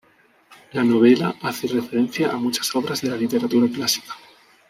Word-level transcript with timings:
La 0.73 0.83
novela 0.83 1.35
hace 1.43 1.67
referencia 1.67 2.31
a 2.31 2.37
muchas 2.37 2.75
obras 2.75 3.01
de 3.01 3.09
la 3.11 3.17
literatura 3.17 3.67
clásica. 3.71 4.15